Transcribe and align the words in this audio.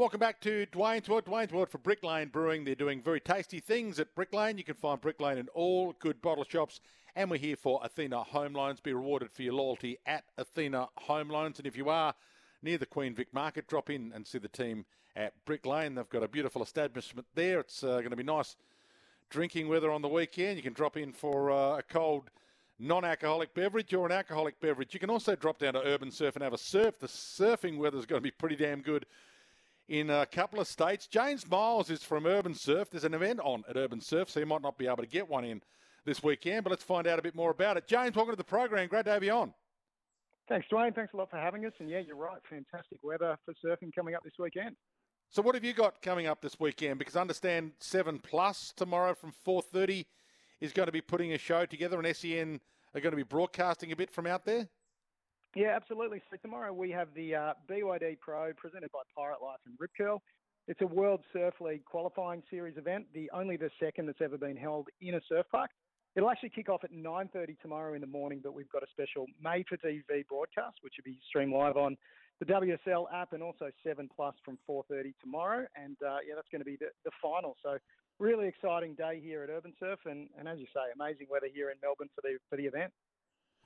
Welcome 0.00 0.18
back 0.18 0.40
to 0.40 0.64
Dwayne's 0.72 1.10
World. 1.10 1.26
Dwayne's 1.26 1.52
World 1.52 1.68
for 1.68 1.76
Brick 1.76 2.02
Lane 2.02 2.28
Brewing. 2.28 2.64
They're 2.64 2.74
doing 2.74 3.02
very 3.02 3.20
tasty 3.20 3.60
things 3.60 4.00
at 4.00 4.14
Brick 4.14 4.32
Lane. 4.32 4.56
You 4.56 4.64
can 4.64 4.74
find 4.74 4.98
Brick 4.98 5.20
Lane 5.20 5.36
in 5.36 5.48
all 5.48 5.94
good 5.98 6.22
bottle 6.22 6.46
shops. 6.48 6.80
And 7.14 7.30
we're 7.30 7.36
here 7.36 7.54
for 7.54 7.80
Athena 7.84 8.22
Home 8.22 8.54
Loans. 8.54 8.80
Be 8.80 8.94
rewarded 8.94 9.30
for 9.30 9.42
your 9.42 9.52
loyalty 9.52 9.98
at 10.06 10.24
Athena 10.38 10.88
Home 11.00 11.28
Loans. 11.28 11.58
And 11.58 11.66
if 11.66 11.76
you 11.76 11.90
are 11.90 12.14
near 12.62 12.78
the 12.78 12.86
Queen 12.86 13.14
Vic 13.14 13.28
Market, 13.34 13.68
drop 13.68 13.90
in 13.90 14.10
and 14.14 14.26
see 14.26 14.38
the 14.38 14.48
team 14.48 14.86
at 15.16 15.34
Brick 15.44 15.66
Lane. 15.66 15.96
They've 15.96 16.08
got 16.08 16.22
a 16.22 16.28
beautiful 16.28 16.62
establishment 16.62 17.26
there. 17.34 17.60
It's 17.60 17.84
uh, 17.84 17.98
going 17.98 18.08
to 18.08 18.16
be 18.16 18.22
nice 18.22 18.56
drinking 19.28 19.68
weather 19.68 19.90
on 19.90 20.00
the 20.00 20.08
weekend. 20.08 20.56
You 20.56 20.62
can 20.62 20.72
drop 20.72 20.96
in 20.96 21.12
for 21.12 21.50
uh, 21.50 21.76
a 21.76 21.82
cold 21.82 22.30
non-alcoholic 22.78 23.52
beverage 23.52 23.92
or 23.92 24.06
an 24.06 24.12
alcoholic 24.12 24.58
beverage. 24.60 24.94
You 24.94 25.00
can 25.00 25.10
also 25.10 25.36
drop 25.36 25.58
down 25.58 25.74
to 25.74 25.80
URBNSURF 25.80 26.36
and 26.36 26.42
have 26.42 26.54
a 26.54 26.58
surf. 26.58 26.98
The 26.98 27.06
surfing 27.06 27.76
weather 27.76 27.98
is 27.98 28.06
going 28.06 28.20
to 28.20 28.24
be 28.24 28.30
pretty 28.30 28.56
damn 28.56 28.80
good 28.80 29.04
in 29.90 30.08
a 30.08 30.24
couple 30.24 30.60
of 30.60 30.68
states. 30.68 31.08
James 31.08 31.50
Miles 31.50 31.90
is 31.90 32.04
from 32.04 32.22
URBNSURF. 32.22 32.90
There's 32.90 33.02
an 33.02 33.12
event 33.12 33.40
on 33.42 33.64
at 33.68 33.74
URBNSURF, 33.74 34.30
so 34.30 34.38
you 34.38 34.46
might 34.46 34.62
not 34.62 34.78
be 34.78 34.86
able 34.86 34.98
to 34.98 35.06
get 35.06 35.28
one 35.28 35.44
in 35.44 35.60
this 36.06 36.22
weekend, 36.22 36.62
but 36.62 36.70
let's 36.70 36.84
find 36.84 37.08
out 37.08 37.18
a 37.18 37.22
bit 37.22 37.34
more 37.34 37.50
about 37.50 37.76
it. 37.76 37.88
James, 37.88 38.14
welcome 38.14 38.32
to 38.32 38.36
the 38.36 38.44
program. 38.44 38.86
Great 38.88 39.04
to 39.06 39.10
have 39.10 39.24
you 39.24 39.32
on. 39.32 39.52
Thanks, 40.48 40.68
Dwayne. 40.72 40.94
Thanks 40.94 41.12
a 41.12 41.16
lot 41.16 41.28
for 41.28 41.38
having 41.38 41.66
us. 41.66 41.72
And 41.80 41.90
yeah, 41.90 41.98
you're 41.98 42.14
right. 42.14 42.38
Fantastic 42.48 42.98
weather 43.02 43.36
for 43.44 43.52
surfing 43.64 43.92
coming 43.92 44.14
up 44.14 44.22
this 44.22 44.34
weekend. 44.38 44.76
So, 45.28 45.42
what 45.42 45.56
have 45.56 45.64
you 45.64 45.72
got 45.72 46.00
coming 46.02 46.28
up 46.28 46.40
this 46.40 46.58
weekend? 46.60 47.00
Because 47.00 47.16
I 47.16 47.20
understand 47.20 47.72
Seven 47.80 48.20
Plus 48.20 48.72
tomorrow 48.76 49.14
from 49.14 49.32
4:30 49.44 50.06
is 50.60 50.72
going 50.72 50.86
to 50.86 50.92
be 50.92 51.00
putting 51.00 51.32
a 51.32 51.38
show 51.38 51.66
together, 51.66 52.00
and 52.00 52.16
SEN 52.16 52.60
are 52.94 53.00
going 53.00 53.12
to 53.12 53.16
be 53.16 53.24
broadcasting 53.24 53.90
a 53.90 53.96
bit 53.96 54.12
from 54.12 54.28
out 54.28 54.44
there. 54.44 54.68
Yeah, 55.54 55.74
absolutely. 55.74 56.22
So 56.30 56.36
tomorrow 56.40 56.72
we 56.72 56.90
have 56.90 57.08
the 57.14 57.34
uh, 57.34 57.52
BYD 57.68 58.20
Pro 58.20 58.52
presented 58.56 58.92
by 58.92 59.00
Pirate 59.16 59.42
Life 59.42 59.58
and 59.66 59.74
Rip 59.80 59.90
Curl. 59.96 60.22
It's 60.68 60.80
a 60.82 60.86
World 60.86 61.20
Surf 61.32 61.54
League 61.60 61.84
qualifying 61.84 62.42
series 62.48 62.76
event, 62.76 63.06
the 63.12 63.28
only 63.34 63.56
the 63.56 63.70
second 63.82 64.06
that's 64.06 64.20
ever 64.22 64.38
been 64.38 64.56
held 64.56 64.86
in 65.00 65.14
a 65.14 65.20
surf 65.28 65.46
park. 65.50 65.70
It'll 66.14 66.30
actually 66.30 66.50
kick 66.50 66.68
off 66.68 66.84
at 66.84 66.92
9:30 66.92 67.56
tomorrow 67.60 67.94
in 67.94 68.00
the 68.00 68.06
morning, 68.06 68.40
but 68.42 68.54
we've 68.54 68.68
got 68.68 68.82
a 68.82 68.86
special 68.92 69.26
made 69.42 69.66
for 69.68 69.76
TV 69.78 70.26
broadcast, 70.28 70.76
which 70.82 70.94
will 70.96 71.10
be 71.10 71.18
streamed 71.28 71.52
live 71.52 71.76
on 71.76 71.96
the 72.38 72.46
WSL 72.46 73.06
app 73.12 73.32
and 73.32 73.42
also 73.42 73.70
Seven 73.84 74.08
Plus 74.14 74.34
from 74.44 74.58
4:30 74.68 75.14
tomorrow. 75.20 75.66
And 75.74 75.96
uh, 76.06 76.18
yeah, 76.26 76.34
that's 76.36 76.48
going 76.52 76.60
to 76.60 76.64
be 76.64 76.76
the, 76.76 76.90
the 77.04 77.10
final. 77.20 77.56
So 77.62 77.78
really 78.20 78.46
exciting 78.46 78.94
day 78.94 79.20
here 79.20 79.42
at 79.42 79.50
URBNSURF, 79.50 79.98
and, 80.06 80.28
and 80.38 80.46
as 80.46 80.58
you 80.58 80.66
say, 80.66 80.80
amazing 80.94 81.26
weather 81.30 81.48
here 81.52 81.70
in 81.70 81.76
Melbourne 81.82 82.10
for 82.14 82.20
the 82.22 82.38
for 82.48 82.56
the 82.56 82.66
event. 82.66 82.92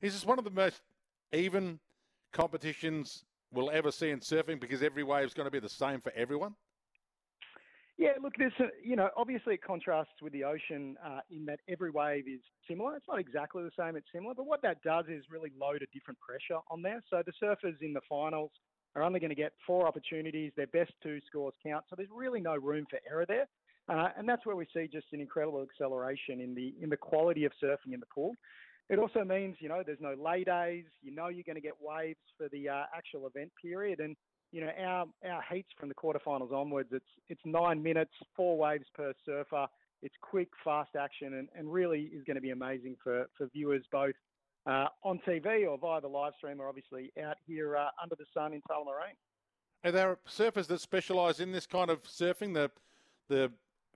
Is 0.00 0.14
this 0.14 0.24
one 0.24 0.38
of 0.38 0.44
the 0.44 0.50
most 0.50 0.82
even 1.32 1.78
competitions 2.32 3.24
we'll 3.52 3.70
ever 3.70 3.90
see 3.90 4.10
in 4.10 4.20
surfing 4.20 4.60
because 4.60 4.82
every 4.82 5.02
wave 5.02 5.26
is 5.26 5.34
going 5.34 5.46
to 5.46 5.50
be 5.50 5.60
the 5.60 5.68
same 5.68 6.00
for 6.00 6.12
everyone? 6.14 6.54
Yeah, 7.98 8.10
look, 8.22 8.34
a, 8.38 8.50
you 8.84 8.94
know 8.94 9.08
obviously 9.16 9.54
it 9.54 9.62
contrasts 9.62 10.20
with 10.20 10.34
the 10.34 10.44
ocean 10.44 10.96
uh, 11.04 11.20
in 11.30 11.46
that 11.46 11.60
every 11.66 11.90
wave 11.90 12.24
is 12.28 12.40
similar. 12.68 12.94
It's 12.96 13.06
not 13.08 13.18
exactly 13.18 13.62
the 13.62 13.70
same; 13.78 13.96
it's 13.96 14.06
similar. 14.14 14.34
But 14.34 14.46
what 14.46 14.60
that 14.62 14.82
does 14.82 15.06
is 15.08 15.24
really 15.30 15.50
load 15.58 15.82
a 15.82 15.86
different 15.94 16.18
pressure 16.20 16.60
on 16.70 16.82
there. 16.82 17.02
So 17.08 17.22
the 17.24 17.32
surfers 17.42 17.80
in 17.80 17.94
the 17.94 18.02
finals 18.06 18.50
are 18.94 19.02
only 19.02 19.18
going 19.18 19.30
to 19.30 19.36
get 19.36 19.52
four 19.66 19.86
opportunities. 19.86 20.52
Their 20.56 20.66
best 20.66 20.92
two 21.02 21.20
scores 21.26 21.54
count. 21.64 21.84
So 21.88 21.96
there's 21.96 22.10
really 22.14 22.40
no 22.40 22.56
room 22.56 22.86
for 22.90 22.98
error 23.10 23.24
there. 23.26 23.46
Uh, 23.88 24.08
and 24.18 24.28
that's 24.28 24.44
where 24.44 24.56
we 24.56 24.66
see 24.74 24.88
just 24.92 25.06
an 25.12 25.20
incredible 25.20 25.62
acceleration 25.62 26.40
in 26.40 26.54
the 26.54 26.74
in 26.82 26.90
the 26.90 26.96
quality 26.96 27.44
of 27.44 27.52
surfing 27.62 27.94
in 27.94 28.00
the 28.00 28.06
pool. 28.14 28.32
It 28.88 28.98
also 28.98 29.24
means 29.24 29.56
you 29.58 29.68
know 29.68 29.82
there's 29.84 30.00
no 30.00 30.14
lay 30.14 30.44
days. 30.44 30.84
You 31.02 31.14
know 31.14 31.28
you're 31.28 31.44
going 31.44 31.56
to 31.56 31.62
get 31.62 31.74
waves 31.80 32.20
for 32.38 32.48
the 32.52 32.68
uh, 32.68 32.84
actual 32.96 33.26
event 33.26 33.50
period, 33.60 34.00
and 34.00 34.16
you 34.52 34.60
know 34.60 34.70
our 34.80 35.06
our 35.28 35.42
heats 35.50 35.70
from 35.78 35.88
the 35.88 35.94
quarterfinals 35.94 36.52
onwards. 36.52 36.90
It's 36.92 37.04
it's 37.28 37.40
nine 37.44 37.82
minutes, 37.82 38.12
four 38.36 38.56
waves 38.56 38.86
per 38.94 39.12
surfer. 39.24 39.66
It's 40.02 40.14
quick, 40.20 40.48
fast 40.62 40.90
action, 40.98 41.34
and, 41.34 41.48
and 41.56 41.72
really 41.72 42.10
is 42.14 42.22
going 42.24 42.36
to 42.36 42.40
be 42.40 42.50
amazing 42.50 42.96
for 43.02 43.26
for 43.36 43.48
viewers 43.52 43.82
both 43.90 44.14
uh, 44.66 44.86
on 45.02 45.20
TV 45.26 45.68
or 45.68 45.78
via 45.78 46.00
the 46.00 46.08
live 46.08 46.34
stream, 46.38 46.60
or 46.60 46.68
obviously 46.68 47.12
out 47.24 47.36
here 47.44 47.76
uh, 47.76 47.88
under 48.00 48.14
the 48.14 48.26
sun 48.32 48.52
in 48.52 48.60
Tullamarine. 48.70 49.16
Are 49.84 49.92
there 49.92 50.18
surfers 50.28 50.68
that 50.68 50.80
specialise 50.80 51.40
in 51.40 51.50
this 51.50 51.66
kind 51.66 51.90
of 51.90 52.04
surfing? 52.04 52.54
The 52.54 52.70
the 53.28 53.50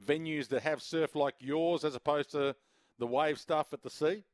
venues 0.05 0.49
that 0.49 0.63
have 0.63 0.83
surf 0.83 1.15
like 1.15 1.37
yours, 1.39 1.85
as 1.85 1.95
opposed 1.95 2.33
to 2.33 2.57
the 2.99 3.07
wave 3.07 3.39
stuff 3.39 3.73
at 3.73 3.83
the 3.83 3.91
sea? 3.91 4.25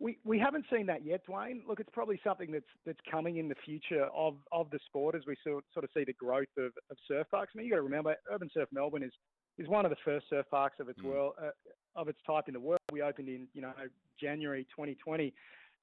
We 0.00 0.18
we 0.24 0.38
haven't 0.38 0.64
seen 0.72 0.86
that 0.86 1.04
yet, 1.04 1.22
Dwayne. 1.26 1.66
Look, 1.66 1.80
it's 1.80 1.90
probably 1.92 2.20
something 2.22 2.52
that's 2.52 2.70
that's 2.86 3.00
coming 3.10 3.38
in 3.38 3.48
the 3.48 3.56
future 3.64 4.04
of, 4.14 4.36
of 4.52 4.70
the 4.70 4.78
sport 4.86 5.16
as 5.16 5.22
we 5.26 5.36
sort 5.44 5.64
sort 5.72 5.84
of 5.84 5.90
see 5.92 6.04
the 6.04 6.12
growth 6.12 6.46
of, 6.56 6.72
of 6.90 6.96
surf 7.08 7.26
parks. 7.30 7.52
I 7.54 7.58
mean, 7.58 7.66
you 7.66 7.72
got 7.72 7.78
to 7.78 7.82
remember, 7.82 8.14
URBNSURF 8.32 8.66
Melbourne 8.72 9.02
is 9.02 9.12
is 9.58 9.68
one 9.68 9.84
of 9.84 9.90
the 9.90 9.96
first 10.04 10.26
surf 10.30 10.46
parks 10.50 10.76
of 10.78 10.88
its 10.88 11.00
mm. 11.00 11.06
world 11.06 11.32
uh, 11.42 11.50
of 11.96 12.08
its 12.08 12.18
type 12.26 12.44
in 12.46 12.54
the 12.54 12.60
world. 12.60 12.80
We 12.92 13.02
opened 13.02 13.28
in 13.28 13.48
you 13.54 13.62
know 13.62 13.72
January 14.20 14.64
2020. 14.70 15.34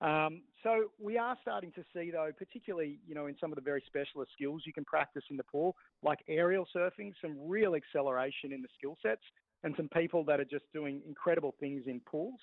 Um, 0.02 0.42
so 0.62 0.92
we 1.00 1.18
are 1.18 1.38
starting 1.42 1.72
to 1.72 1.84
see, 1.94 2.12
though, 2.12 2.30
particularly 2.38 3.00
you 3.08 3.16
know 3.16 3.28
in 3.28 3.36
some 3.40 3.52
of 3.52 3.56
the 3.56 3.62
very 3.62 3.84
specialist 3.86 4.32
skills 4.34 4.64
you 4.66 4.74
can 4.74 4.86
practice 4.86 5.24
in 5.30 5.38
the 5.38 5.44
pool, 5.44 5.76
like 6.04 6.20
aerial 6.30 6.68
surfing, 6.76 7.12
some 7.22 7.38
real 7.48 7.76
acceleration 7.76 8.54
in 8.54 8.62
the 8.62 8.70
skill 8.78 8.98
sets, 9.02 9.22
and 9.64 9.74
some 9.76 9.90
people 9.90 10.24
that 10.26 10.40
are 10.40 10.46
just 10.46 10.66
doing 10.74 11.02
incredible 11.08 11.54
things 11.60 11.84
in 11.88 12.00
pools. 12.02 12.40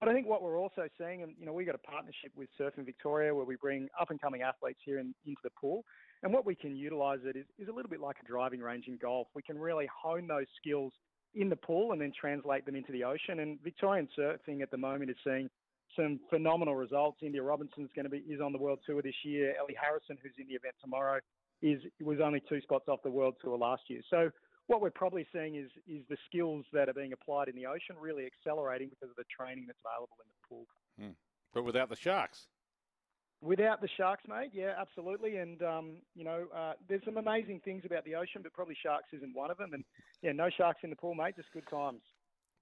But 0.00 0.08
I 0.08 0.14
think 0.14 0.26
what 0.26 0.42
we're 0.42 0.58
also 0.58 0.88
seeing, 0.98 1.22
and 1.22 1.34
you 1.38 1.44
know, 1.44 1.52
we've 1.52 1.66
got 1.66 1.74
a 1.74 1.78
partnership 1.78 2.32
with 2.34 2.48
Surfing 2.58 2.86
Victoria 2.86 3.34
where 3.34 3.44
we 3.44 3.56
bring 3.56 3.88
up 4.00 4.10
and 4.10 4.18
coming 4.18 4.40
athletes 4.40 4.80
here 4.82 4.98
in, 4.98 5.14
into 5.26 5.40
the 5.44 5.50
pool. 5.50 5.84
And 6.22 6.32
what 6.32 6.46
we 6.46 6.54
can 6.54 6.74
utilise 6.74 7.20
it 7.24 7.36
is, 7.36 7.44
is 7.58 7.68
a 7.68 7.72
little 7.72 7.90
bit 7.90 8.00
like 8.00 8.16
a 8.22 8.26
driving 8.26 8.60
range 8.60 8.86
in 8.88 8.96
golf. 8.96 9.28
We 9.34 9.42
can 9.42 9.58
really 9.58 9.86
hone 9.94 10.26
those 10.26 10.46
skills 10.56 10.94
in 11.34 11.50
the 11.50 11.56
pool 11.56 11.92
and 11.92 12.00
then 12.00 12.12
translate 12.18 12.64
them 12.64 12.76
into 12.76 12.92
the 12.92 13.04
ocean. 13.04 13.40
And 13.40 13.58
Victorian 13.62 14.08
surfing 14.18 14.62
at 14.62 14.70
the 14.70 14.78
moment 14.78 15.10
is 15.10 15.16
seeing 15.22 15.50
some 15.94 16.18
phenomenal 16.30 16.76
results. 16.76 17.18
India 17.22 17.42
Robinson's 17.42 17.90
going 17.94 18.04
to 18.04 18.10
be 18.10 18.18
is 18.18 18.40
on 18.40 18.52
the 18.52 18.58
world 18.58 18.78
tour 18.86 19.02
this 19.02 19.14
year. 19.22 19.54
Ellie 19.60 19.76
Harrison, 19.80 20.16
who's 20.22 20.32
in 20.38 20.46
the 20.48 20.54
event 20.54 20.74
tomorrow, 20.82 21.20
is 21.62 21.82
was 22.00 22.20
only 22.24 22.42
two 22.48 22.60
spots 22.62 22.88
off 22.88 23.00
the 23.04 23.10
world 23.10 23.34
tour 23.42 23.58
last 23.58 23.82
year. 23.88 24.00
So 24.08 24.30
what 24.70 24.80
we're 24.80 24.90
probably 24.90 25.26
seeing 25.32 25.56
is 25.56 25.68
is 25.88 26.02
the 26.08 26.16
skills 26.26 26.64
that 26.72 26.88
are 26.88 26.94
being 26.94 27.12
applied 27.12 27.48
in 27.48 27.56
the 27.56 27.66
ocean 27.66 27.96
really 28.00 28.24
accelerating 28.24 28.88
because 28.88 29.10
of 29.10 29.16
the 29.16 29.24
training 29.36 29.64
that's 29.66 29.80
available 29.84 30.16
in 30.22 30.28
the 30.30 30.48
pool. 30.48 30.66
Hmm. 30.96 31.14
But 31.52 31.64
without 31.64 31.88
the 31.88 31.96
sharks. 31.96 32.46
Without 33.42 33.80
the 33.80 33.88
sharks, 33.96 34.22
mate, 34.28 34.50
yeah, 34.52 34.74
absolutely. 34.78 35.38
And 35.38 35.60
um, 35.62 35.96
you 36.14 36.22
know, 36.22 36.44
uh, 36.56 36.74
there's 36.88 37.04
some 37.04 37.16
amazing 37.16 37.60
things 37.64 37.82
about 37.84 38.04
the 38.04 38.14
ocean, 38.14 38.42
but 38.42 38.52
probably 38.52 38.76
sharks 38.80 39.08
isn't 39.12 39.34
one 39.34 39.50
of 39.50 39.58
them. 39.58 39.74
And 39.74 39.82
yeah, 40.22 40.32
no 40.32 40.48
sharks 40.56 40.80
in 40.84 40.90
the 40.90 40.96
pool, 40.96 41.14
mate. 41.14 41.34
Just 41.36 41.50
good 41.52 41.68
times. 41.68 42.02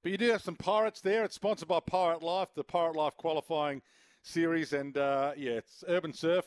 But 0.02 0.12
you 0.12 0.18
do 0.18 0.30
have 0.30 0.40
some 0.40 0.56
pirates 0.56 1.02
there. 1.02 1.24
It's 1.24 1.34
sponsored 1.34 1.68
by 1.68 1.80
Pirate 1.80 2.22
Life, 2.22 2.48
the 2.54 2.64
Pirate 2.64 2.96
Life 2.96 3.16
qualifying 3.18 3.82
series, 4.22 4.72
and 4.72 4.96
uh, 4.96 5.32
yeah, 5.36 5.52
it's 5.52 5.84
URBNSURF 5.86 6.44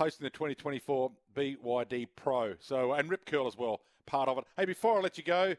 hosting 0.00 0.24
the 0.24 0.30
2024 0.30 1.12
BYD 1.36 2.08
Pro. 2.16 2.54
So 2.58 2.94
and 2.94 3.10
Rip 3.10 3.26
Curl 3.26 3.46
as 3.46 3.58
well 3.58 3.82
part 4.06 4.30
of 4.30 4.38
it. 4.38 4.44
Hey, 4.56 4.64
before 4.64 4.96
I 4.96 5.02
let 5.02 5.18
you 5.18 5.24
go, 5.24 5.54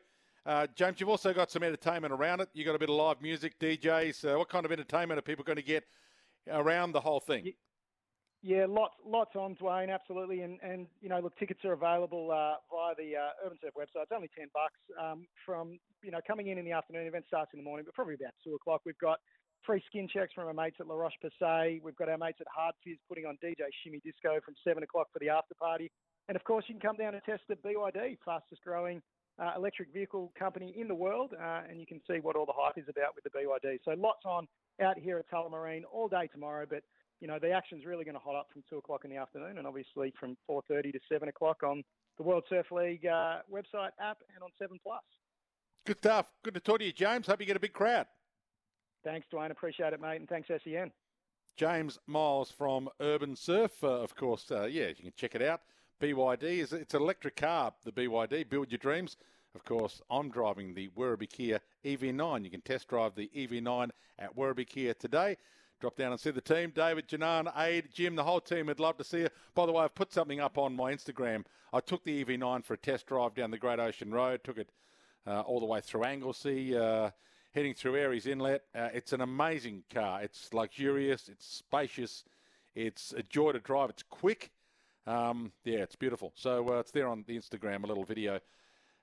uh, 0.47 0.65
James, 0.75 0.99
you've 0.99 1.09
also 1.09 1.31
got 1.31 1.51
some 1.51 1.61
entertainment 1.61 2.11
around 2.11 2.41
it. 2.41 2.49
You've 2.55 2.65
got 2.65 2.73
a 2.73 2.79
bit 2.79 2.89
of 2.89 2.95
live 2.95 3.21
music, 3.21 3.59
DJs. 3.59 4.33
Uh, 4.33 4.39
what 4.39 4.49
kind 4.49 4.65
of 4.65 4.71
entertainment 4.71 5.19
are 5.19 5.21
people 5.21 5.43
going 5.45 5.57
to 5.57 5.61
get 5.61 5.83
around 6.49 6.91
the 6.91 6.99
whole 6.99 7.19
thing? 7.19 7.53
Yeah, 8.41 8.65
lots, 8.67 8.95
lots 9.05 9.35
on 9.35 9.55
Dwayne, 9.61 9.93
absolutely, 9.93 10.41
and 10.41 10.57
and 10.63 10.87
you 10.99 11.09
know, 11.09 11.19
look, 11.19 11.37
tickets 11.37 11.63
are 11.63 11.73
available 11.73 12.31
uh, 12.31 12.55
via 12.73 12.95
the 12.97 13.15
uh, 13.15 13.47
URBNSURF 13.47 13.77
website. 13.77 14.01
It's 14.01 14.11
only 14.11 14.31
ten 14.35 14.47
bucks 14.51 14.79
um, 14.99 15.27
from 15.45 15.77
you 16.01 16.09
know 16.09 16.19
coming 16.25 16.47
in 16.47 16.57
in 16.57 16.65
the 16.65 16.71
afternoon. 16.71 17.05
Event 17.05 17.25
starts 17.27 17.51
in 17.53 17.59
the 17.59 17.63
morning, 17.63 17.85
but 17.85 17.93
probably 17.93 18.15
about 18.15 18.33
two 18.43 18.55
o'clock. 18.55 18.81
We've 18.87 18.97
got 18.97 19.19
free 19.65 19.83
skin 19.87 20.07
checks 20.07 20.33
from 20.33 20.47
our 20.47 20.53
mates 20.53 20.77
at 20.79 20.87
La 20.87 20.95
Roche 20.95 21.17
Posay. 21.23 21.81
We've 21.81 21.95
got 21.95 22.09
our 22.09 22.17
mates 22.17 22.39
at 22.41 22.47
Hard 22.53 22.75
Fizz 22.83 22.97
putting 23.07 23.25
on 23.25 23.37
DJ 23.43 23.61
Shimmy 23.83 24.01
Disco 24.03 24.39
from 24.43 24.55
seven 24.63 24.83
o'clock 24.83 25.07
for 25.13 25.19
the 25.19 25.29
after 25.29 25.55
party. 25.55 25.91
And 26.27 26.35
of 26.35 26.43
course, 26.43 26.65
you 26.67 26.75
can 26.75 26.81
come 26.81 26.97
down 26.97 27.13
and 27.13 27.23
test 27.23 27.41
the 27.49 27.55
BYD, 27.55 28.17
fastest 28.25 28.61
growing 28.63 29.01
uh, 29.39 29.51
electric 29.55 29.93
vehicle 29.93 30.31
company 30.37 30.73
in 30.77 30.87
the 30.87 30.95
world, 30.95 31.33
uh, 31.33 31.61
and 31.69 31.79
you 31.79 31.85
can 31.85 31.99
see 32.09 32.19
what 32.19 32.35
all 32.35 32.45
the 32.45 32.53
hype 32.55 32.77
is 32.77 32.85
about 32.89 33.15
with 33.15 33.23
the 33.23 33.29
BYD. 33.29 33.79
So 33.83 33.91
lots 33.97 34.21
on 34.25 34.47
out 34.81 34.97
here 34.97 35.17
at 35.17 35.29
Tullamarine 35.29 35.83
all 35.91 36.07
day 36.07 36.27
tomorrow, 36.31 36.65
but 36.69 36.83
you 37.19 37.27
know 37.27 37.39
the 37.39 37.51
action's 37.51 37.85
really 37.85 38.05
going 38.05 38.15
to 38.15 38.21
hot 38.21 38.35
up 38.35 38.47
from 38.51 38.63
two 38.69 38.77
o'clock 38.77 39.01
in 39.03 39.11
the 39.11 39.17
afternoon, 39.17 39.57
and 39.57 39.67
obviously 39.67 40.13
from 40.19 40.37
4:30 40.49 40.93
to 40.93 40.99
7 41.11 41.27
o'clock 41.29 41.63
on 41.63 41.83
the 42.17 42.23
World 42.23 42.43
Surf 42.49 42.67
League 42.71 43.05
uh, 43.05 43.39
website 43.51 43.91
app 43.99 44.17
and 44.33 44.43
on 44.43 44.49
Seven 44.59 44.79
Plus. 44.83 45.01
Good 45.85 45.97
stuff. 45.97 46.27
Good 46.43 46.53
to 46.53 46.59
talk 46.59 46.79
to 46.79 46.85
you, 46.85 46.93
James. 46.93 47.25
Hope 47.25 47.39
you 47.39 47.47
get 47.47 47.55
a 47.55 47.59
big 47.59 47.73
crowd. 47.73 48.05
Thanks, 49.03 49.27
Dwayne. 49.33 49.51
Appreciate 49.51 49.93
it, 49.93 50.01
mate, 50.01 50.17
and 50.17 50.29
thanks, 50.29 50.47
SEN. 50.47 50.91
James 51.57 51.99
Miles 52.07 52.51
from 52.51 52.89
URBNSURF, 52.99 53.83
uh, 53.83 53.87
of 53.87 54.15
course. 54.15 54.49
Uh, 54.51 54.65
yeah, 54.65 54.87
you 54.87 54.95
can 54.95 55.13
check 55.15 55.35
it 55.35 55.41
out. 55.41 55.61
BYD 55.99 56.43
is 56.43 56.73
it's 56.73 56.93
an 56.93 57.01
electric 57.01 57.35
car. 57.35 57.73
The 57.83 57.91
BYD, 57.91 58.49
build 58.49 58.71
your 58.71 58.79
dreams. 58.79 59.17
Of 59.53 59.65
course, 59.65 60.01
I'm 60.09 60.29
driving 60.29 60.73
the 60.73 60.89
Werribee 60.89 61.29
Kia 61.29 61.59
EV9. 61.83 62.43
You 62.45 62.49
can 62.49 62.61
test 62.61 62.87
drive 62.87 63.15
the 63.15 63.29
EV9 63.35 63.89
at 64.17 64.35
Werribee 64.35 64.67
Kia 64.67 64.93
today. 64.93 65.37
drop 65.79 65.97
down 65.97 66.11
and 66.11 66.19
see 66.19 66.31
the 66.31 66.41
team. 66.41 66.71
David, 66.73 67.07
Janan, 67.07 67.51
Aid, 67.57 67.89
Jim, 67.93 68.15
the 68.15 68.23
whole 68.23 68.39
team 68.39 68.67
would 68.67 68.79
love 68.79 68.97
to 68.97 69.03
see 69.03 69.19
you. 69.19 69.29
By 69.53 69.65
the 69.65 69.71
way, 69.71 69.83
I've 69.83 69.95
put 69.95 70.13
something 70.13 70.39
up 70.39 70.57
on 70.57 70.75
my 70.75 70.93
Instagram. 70.93 71.43
I 71.73 71.79
took 71.81 72.03
the 72.03 72.23
EV9 72.23 72.63
for 72.63 72.75
a 72.75 72.77
test 72.77 73.07
drive 73.07 73.33
down 73.33 73.51
the 73.51 73.57
Great 73.57 73.79
Ocean 73.79 74.11
Road, 74.11 74.43
took 74.43 74.57
it 74.57 74.69
uh, 75.27 75.41
all 75.41 75.59
the 75.59 75.65
way 75.65 75.81
through 75.81 76.03
Anglesea, 76.05 76.75
uh, 76.75 77.11
heading 77.53 77.73
through 77.73 77.93
Aireys 77.93 78.27
Inlet. 78.27 78.63
Uh, 78.73 78.89
it's 78.93 79.13
an 79.13 79.21
amazing 79.21 79.83
car. 79.93 80.21
It's 80.21 80.53
luxurious, 80.53 81.27
it's 81.27 81.45
spacious, 81.45 82.23
it's 82.75 83.13
a 83.15 83.23
joy 83.23 83.51
to 83.51 83.59
drive, 83.59 83.89
it's 83.89 84.03
quick. 84.03 84.51
Um, 85.05 85.51
yeah, 85.65 85.79
it's 85.79 85.95
beautiful. 85.95 86.31
So 86.35 86.69
uh, 86.69 86.79
it's 86.79 86.91
there 86.91 87.07
on 87.07 87.25
the 87.27 87.37
Instagram, 87.37 87.83
a 87.83 87.87
little 87.87 88.05
video. 88.05 88.39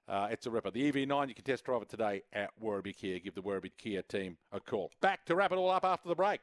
Uh, 0.09 0.29
it's 0.31 0.47
a 0.47 0.51
ripper. 0.51 0.71
The 0.71 0.91
EV9, 0.91 1.29
you 1.29 1.35
can 1.35 1.45
test 1.45 1.65
drive 1.65 1.83
it 1.83 1.91
today 1.91 2.23
at 2.33 2.51
Werribee 2.63 2.97
Kia. 2.97 3.19
Give 3.19 3.35
the 3.35 3.43
Werribee 3.43 3.73
Kia 3.77 4.01
team 4.03 4.39
a 4.53 4.61
call. 4.61 4.91
Back 5.03 5.27
to 5.27 5.35
wrap 5.35 5.53
it 5.53 5.59
all 5.59 5.71
up 5.71 5.85
after 5.85 6.09
the 6.09 6.15
break. 6.15 6.37